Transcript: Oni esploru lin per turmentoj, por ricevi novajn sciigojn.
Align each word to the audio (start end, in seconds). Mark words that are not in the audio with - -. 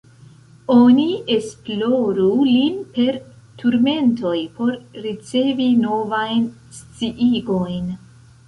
Oni 0.75 1.03
esploru 1.33 2.29
lin 2.47 2.79
per 2.95 3.19
turmentoj, 3.63 4.35
por 4.57 4.75
ricevi 5.05 5.71
novajn 5.85 6.53
sciigojn. 6.83 7.97